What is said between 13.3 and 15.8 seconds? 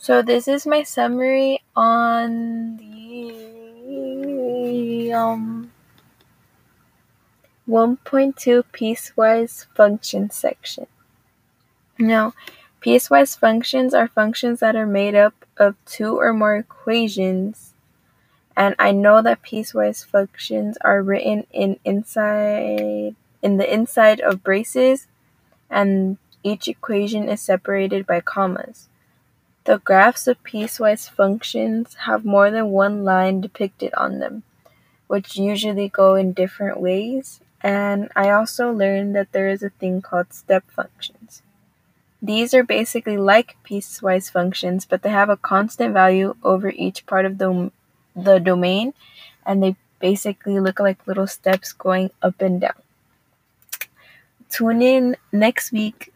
functions are functions that are made up of